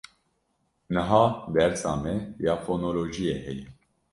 Niha 0.95 1.23
dersa 1.53 1.91
me 2.03 2.13
ya 2.43 2.53
fonolojiyê 2.63 3.35
heye. 3.45 3.65